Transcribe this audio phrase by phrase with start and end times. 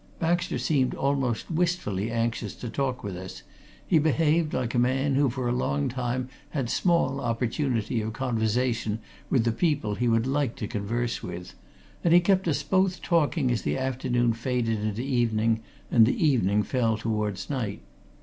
[0.19, 3.43] Baxter seemed almost wistfully anxiously to talk with us
[3.85, 8.97] he behaved like a man who for a long time had small opportunity of conversation
[9.29, 11.53] with the people he would like to converse with,
[12.03, 15.59] and he kept us both talking as the afternoon faded into evening
[15.91, 17.83] and the evening fell towards night.